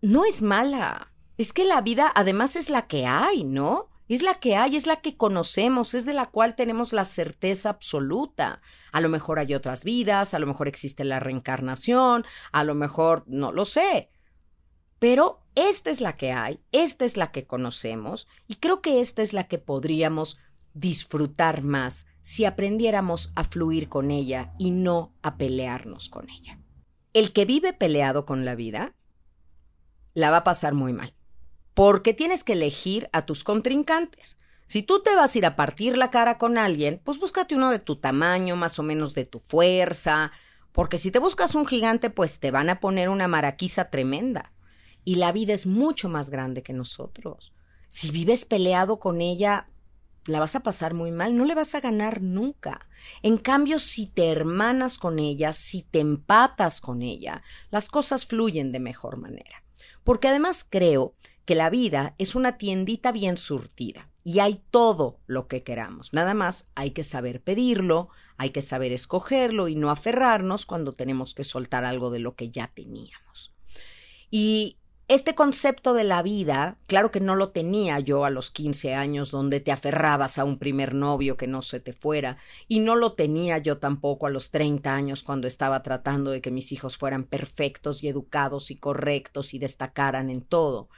[0.00, 1.12] no es mala.
[1.36, 3.90] Es que la vida además es la que hay, ¿no?
[4.08, 7.68] Es la que hay, es la que conocemos, es de la cual tenemos la certeza
[7.68, 8.62] absoluta.
[8.92, 13.24] A lo mejor hay otras vidas, a lo mejor existe la reencarnación, a lo mejor
[13.26, 14.08] no lo sé.
[14.98, 19.22] Pero esta es la que hay, esta es la que conocemos y creo que esta
[19.22, 20.38] es la que podríamos
[20.72, 26.60] disfrutar más si aprendiéramos a fluir con ella y no a pelearnos con ella.
[27.12, 28.94] El que vive peleado con la vida
[30.14, 31.14] la va a pasar muy mal,
[31.74, 34.38] porque tienes que elegir a tus contrincantes.
[34.64, 37.70] Si tú te vas a ir a partir la cara con alguien, pues búscate uno
[37.70, 40.30] de tu tamaño, más o menos de tu fuerza,
[40.70, 44.52] porque si te buscas un gigante, pues te van a poner una maraquiza tremenda.
[45.08, 47.54] Y la vida es mucho más grande que nosotros.
[47.88, 49.70] Si vives peleado con ella,
[50.26, 52.86] la vas a pasar muy mal, no le vas a ganar nunca.
[53.22, 58.70] En cambio, si te hermanas con ella, si te empatas con ella, las cosas fluyen
[58.70, 59.64] de mejor manera.
[60.04, 61.14] Porque además creo
[61.46, 66.12] que la vida es una tiendita bien surtida y hay todo lo que queramos.
[66.12, 71.32] Nada más hay que saber pedirlo, hay que saber escogerlo y no aferrarnos cuando tenemos
[71.32, 73.54] que soltar algo de lo que ya teníamos.
[74.30, 74.76] Y
[75.08, 79.30] este concepto de la vida, claro que no lo tenía yo a los 15 años,
[79.30, 82.36] donde te aferrabas a un primer novio que no se te fuera,
[82.68, 86.50] y no lo tenía yo tampoco a los 30 años cuando estaba tratando de que
[86.50, 90.90] mis hijos fueran perfectos y educados y correctos y destacaran en todo.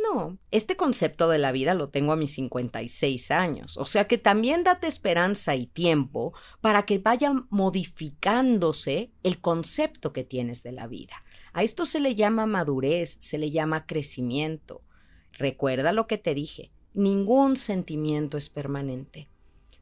[0.00, 4.16] No, este concepto de la vida lo tengo a mis 56 años, o sea que
[4.16, 10.86] también date esperanza y tiempo para que vaya modificándose el concepto que tienes de la
[10.86, 11.24] vida.
[11.52, 14.82] A esto se le llama madurez, se le llama crecimiento.
[15.32, 19.28] Recuerda lo que te dije, ningún sentimiento es permanente.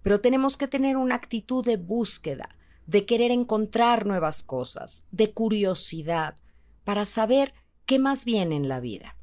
[0.02, 2.48] Pero tenemos que tener una actitud de búsqueda,
[2.86, 6.36] de querer encontrar nuevas cosas, de curiosidad,
[6.84, 7.52] para saber
[7.84, 9.16] qué más viene en la vida.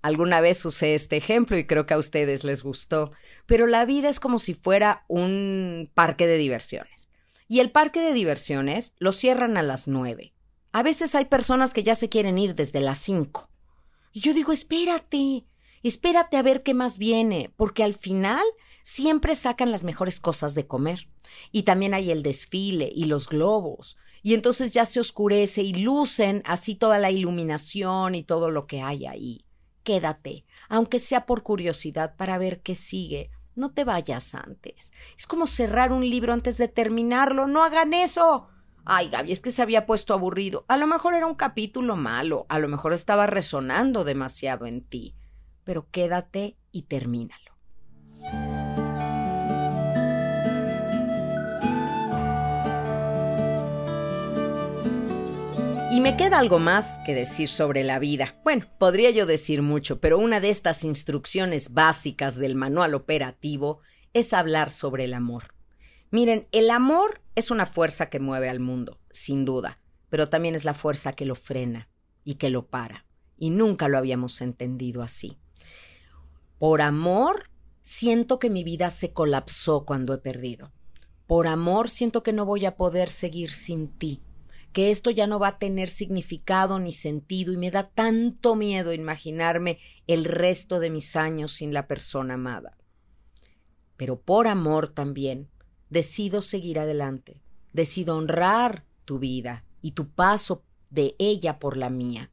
[0.00, 3.12] Alguna vez usé este ejemplo y creo que a ustedes les gustó,
[3.46, 7.08] pero la vida es como si fuera un parque de diversiones.
[7.48, 10.32] Y el parque de diversiones lo cierran a las nueve.
[10.72, 13.48] A veces hay personas que ya se quieren ir desde las cinco.
[14.12, 15.46] Y yo digo, espérate,
[15.82, 18.44] espérate a ver qué más viene, porque al final
[18.82, 21.08] siempre sacan las mejores cosas de comer.
[21.52, 23.96] Y también hay el desfile y los globos.
[24.22, 28.80] Y entonces ya se oscurece y lucen así toda la iluminación y todo lo que
[28.80, 29.44] hay ahí.
[29.84, 33.30] Quédate, aunque sea por curiosidad, para ver qué sigue.
[33.54, 34.92] No te vayas antes.
[35.16, 37.46] Es como cerrar un libro antes de terminarlo.
[37.46, 38.48] No hagan eso.
[38.90, 40.64] Ay, Gaby, es que se había puesto aburrido.
[40.66, 45.14] A lo mejor era un capítulo malo, a lo mejor estaba resonando demasiado en ti.
[45.62, 47.52] Pero quédate y termínalo.
[55.90, 58.40] Y me queda algo más que decir sobre la vida.
[58.42, 63.80] Bueno, podría yo decir mucho, pero una de estas instrucciones básicas del manual operativo
[64.14, 65.57] es hablar sobre el amor.
[66.10, 70.64] Miren, el amor es una fuerza que mueve al mundo, sin duda, pero también es
[70.64, 71.88] la fuerza que lo frena
[72.24, 73.04] y que lo para.
[73.36, 75.38] Y nunca lo habíamos entendido así.
[76.58, 77.50] Por amor,
[77.82, 80.72] siento que mi vida se colapsó cuando he perdido.
[81.26, 84.22] Por amor, siento que no voy a poder seguir sin ti,
[84.72, 88.92] que esto ya no va a tener significado ni sentido y me da tanto miedo
[88.92, 92.78] imaginarme el resto de mis años sin la persona amada.
[93.96, 95.48] Pero por amor también,
[95.90, 102.30] decido seguir adelante, decido honrar tu vida y tu paso de ella por la mía,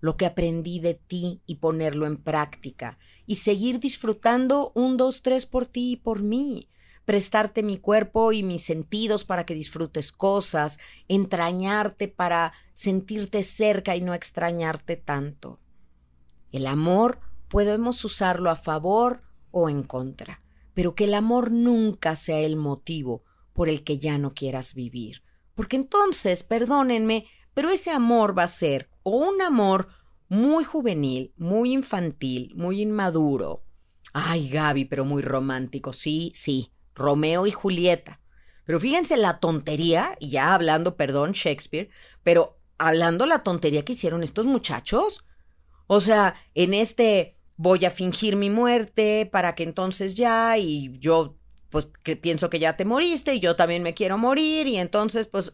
[0.00, 5.46] lo que aprendí de ti y ponerlo en práctica, y seguir disfrutando un, dos, tres
[5.46, 6.68] por ti y por mí,
[7.04, 14.02] prestarte mi cuerpo y mis sentidos para que disfrutes cosas, entrañarte para sentirte cerca y
[14.02, 15.58] no extrañarte tanto.
[16.52, 20.42] El amor podemos usarlo a favor o en contra
[20.78, 25.24] pero que el amor nunca sea el motivo por el que ya no quieras vivir.
[25.56, 29.88] Porque entonces, perdónenme, pero ese amor va a ser o un amor
[30.28, 33.64] muy juvenil, muy infantil, muy inmaduro.
[34.12, 35.92] Ay, Gaby, pero muy romántico.
[35.92, 38.20] Sí, sí, Romeo y Julieta.
[38.64, 41.90] Pero fíjense la tontería, y ya hablando, perdón, Shakespeare,
[42.22, 45.24] pero hablando la tontería que hicieron estos muchachos.
[45.88, 51.36] O sea, en este voy a fingir mi muerte para que entonces ya y yo
[51.68, 51.88] pues
[52.22, 55.52] pienso que ya te moriste y yo también me quiero morir y entonces pues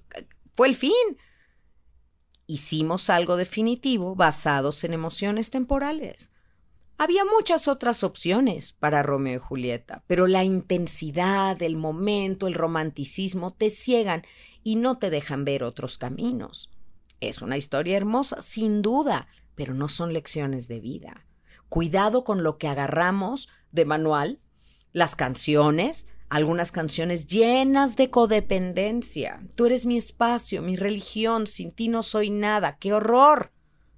[0.55, 0.93] fue el fin.
[2.47, 6.35] Hicimos algo definitivo basados en emociones temporales.
[6.99, 13.53] Había muchas otras opciones para Romeo y Julieta, pero la intensidad, el momento, el romanticismo
[13.53, 14.25] te ciegan
[14.63, 16.71] y no te dejan ver otros caminos.
[17.21, 21.25] Es una historia hermosa, sin duda, pero no son lecciones de vida.
[21.75, 24.39] Cuidado con lo que agarramos de manual,
[24.93, 29.45] las canciones, algunas canciones llenas de codependencia.
[29.57, 32.79] Tú eres mi espacio, mi religión, sin ti no soy nada.
[32.79, 33.51] ¡Qué horror!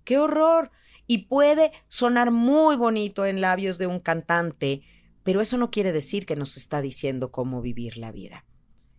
[0.04, 0.70] ¡Qué horror!
[1.06, 4.80] Y puede sonar muy bonito en labios de un cantante,
[5.22, 8.46] pero eso no quiere decir que nos está diciendo cómo vivir la vida.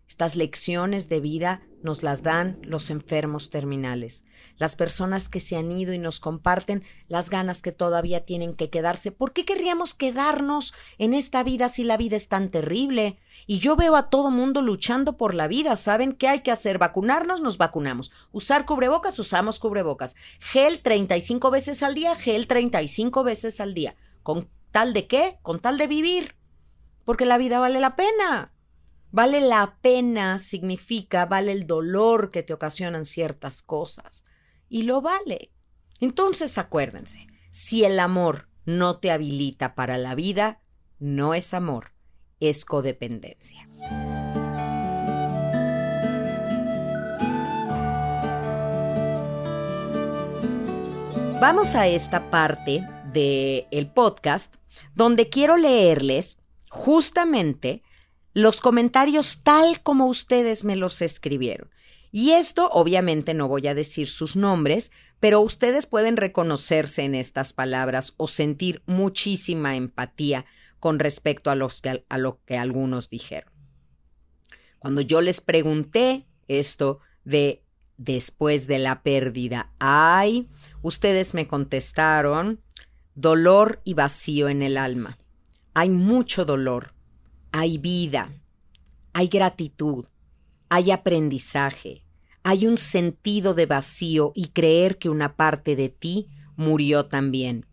[0.08, 4.24] Estas lecciones de vida nos las dan los enfermos terminales,
[4.56, 8.70] las personas que se han ido y nos comparten las ganas que todavía tienen que
[8.70, 9.12] quedarse.
[9.12, 13.18] ¿Por qué querríamos quedarnos en esta vida si la vida es tan terrible?
[13.46, 15.76] Y yo veo a todo mundo luchando por la vida.
[15.76, 16.78] ¿Saben qué hay que hacer?
[16.78, 18.10] Vacunarnos, nos vacunamos.
[18.32, 20.16] Usar cubrebocas, usamos cubrebocas.
[20.40, 23.94] Gel 35 veces al día, gel 35 veces al día.
[24.22, 25.38] ¿Con tal de qué?
[25.42, 26.34] Con tal de vivir.
[27.04, 28.52] Porque la vida vale la pena.
[29.10, 34.26] Vale la pena significa vale el dolor que te ocasionan ciertas cosas.
[34.68, 35.50] Y lo vale.
[36.00, 40.60] Entonces acuérdense, si el amor no te habilita para la vida,
[40.98, 41.92] no es amor,
[42.38, 43.66] es codependencia.
[51.40, 54.56] Vamos a esta parte del podcast
[54.94, 56.36] donde quiero leerles
[56.68, 57.82] justamente
[58.38, 61.70] los comentarios tal como ustedes me los escribieron.
[62.12, 67.52] Y esto obviamente no voy a decir sus nombres, pero ustedes pueden reconocerse en estas
[67.52, 70.46] palabras o sentir muchísima empatía
[70.78, 73.52] con respecto a, lo que algunos dijeron.
[74.78, 77.64] Cuando yo les pregunté esto de
[77.96, 80.48] después de la pérdida, ay,
[80.80, 82.60] ustedes me contestaron
[83.16, 85.18] dolor y vacío en el alma.
[85.74, 86.94] Hay mucho dolor,
[87.52, 88.32] hay vida,
[89.12, 90.06] hay gratitud,
[90.68, 92.04] hay aprendizaje,
[92.42, 97.66] hay un sentido de vacío y creer que una parte de ti murió también.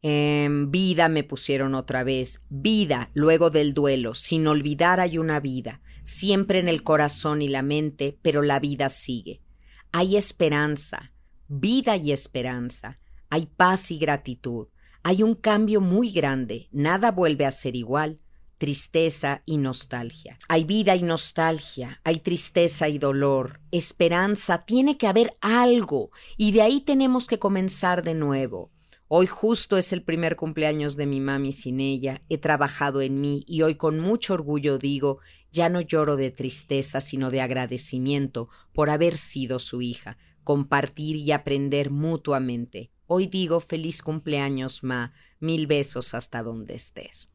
[0.00, 5.80] En vida me pusieron otra vez, vida luego del duelo, sin olvidar hay una vida,
[6.04, 9.42] siempre en el corazón y la mente, pero la vida sigue.
[9.90, 11.12] Hay esperanza,
[11.48, 14.68] vida y esperanza, hay paz y gratitud,
[15.02, 18.20] hay un cambio muy grande, nada vuelve a ser igual,
[18.58, 20.38] tristeza y nostalgia.
[20.48, 26.62] Hay vida y nostalgia, hay tristeza y dolor, esperanza, tiene que haber algo y de
[26.62, 28.72] ahí tenemos que comenzar de nuevo.
[29.06, 33.44] Hoy justo es el primer cumpleaños de mi mami sin ella, he trabajado en mí
[33.46, 38.90] y hoy con mucho orgullo digo, ya no lloro de tristeza, sino de agradecimiento por
[38.90, 42.90] haber sido su hija, compartir y aprender mutuamente.
[43.06, 47.30] Hoy digo feliz cumpleaños, Ma, mil besos hasta donde estés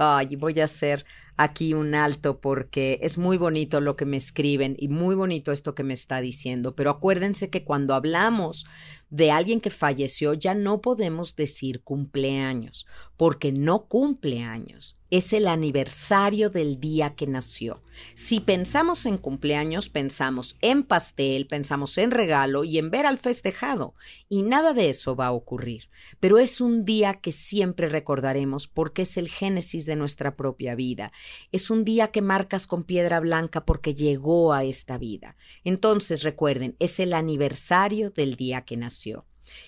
[0.00, 1.04] ay, voy a hacer
[1.36, 5.74] aquí un alto porque es muy bonito lo que me escriben y muy bonito esto
[5.74, 8.66] que me está diciendo, pero acuérdense que cuando hablamos
[9.10, 12.86] de alguien que falleció ya no podemos decir cumpleaños,
[13.16, 17.82] porque no cumple años, es el aniversario del día que nació.
[18.14, 23.94] Si pensamos en cumpleaños, pensamos en pastel, pensamos en regalo y en ver al festejado,
[24.28, 25.90] y nada de eso va a ocurrir.
[26.18, 31.12] Pero es un día que siempre recordaremos porque es el génesis de nuestra propia vida.
[31.52, 35.36] Es un día que marcas con piedra blanca porque llegó a esta vida.
[35.64, 38.99] Entonces recuerden, es el aniversario del día que nació.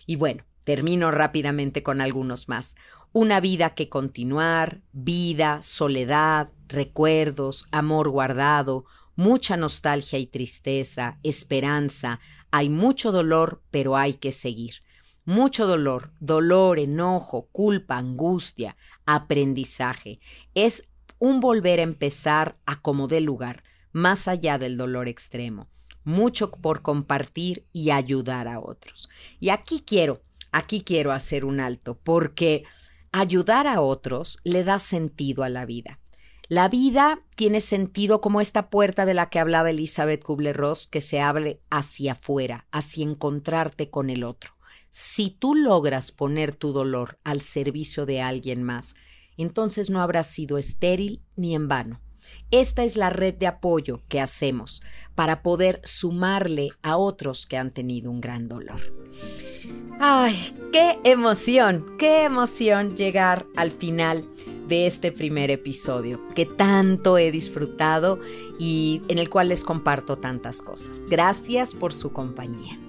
[0.07, 2.77] Y bueno, termino rápidamente con algunos más
[3.13, 12.21] una vida que continuar, vida, soledad, recuerdos, amor guardado, mucha nostalgia y tristeza, esperanza,
[12.51, 14.77] hay mucho dolor, pero hay que seguir.
[15.25, 20.19] Mucho dolor, dolor, enojo, culpa, angustia, aprendizaje.
[20.55, 23.63] Es un volver a empezar a como dé lugar,
[23.93, 25.69] más allá del dolor extremo.
[26.05, 29.09] Mucho por compartir y ayudar a otros.
[29.41, 32.65] Y aquí quiero, aquí quiero hacer un alto, porque
[33.13, 35.99] ayudar a otros le da sentido a la vida.
[36.49, 41.21] La vida tiene sentido como esta puerta de la que hablaba Elizabeth Kubler-Ross, que se
[41.21, 44.53] abre hacia afuera, hacia encontrarte con el otro.
[44.91, 48.97] Si tú logras poner tu dolor al servicio de alguien más,
[49.39, 52.01] entonces no habrá sido estéril ni en vano.
[52.51, 54.83] Esta es la red de apoyo que hacemos
[55.15, 58.81] para poder sumarle a otros que han tenido un gran dolor.
[60.01, 60.35] Ay,
[60.73, 64.29] qué emoción, qué emoción llegar al final
[64.67, 68.19] de este primer episodio que tanto he disfrutado
[68.59, 71.05] y en el cual les comparto tantas cosas.
[71.09, 72.82] Gracias por su compañía.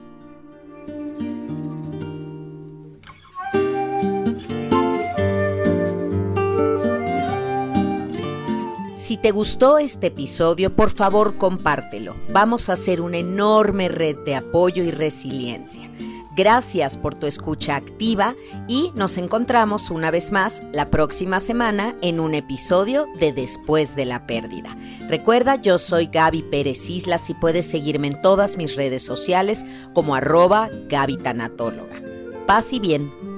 [9.14, 12.16] Si te gustó este episodio, por favor compártelo.
[12.30, 15.88] Vamos a hacer una enorme red de apoyo y resiliencia.
[16.36, 18.34] Gracias por tu escucha activa
[18.68, 24.05] y nos encontramos una vez más la próxima semana en un episodio de Después de
[24.05, 24.76] la Pérdida.
[25.07, 30.16] Recuerda, yo soy Gaby Pérez Islas y puedes seguirme en todas mis redes sociales como
[30.16, 32.01] arroba Gaby Tanatóloga.
[32.47, 33.33] Paz y bien.